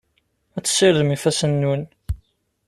[0.57, 1.83] Ad tessirdem ifassen-nwen.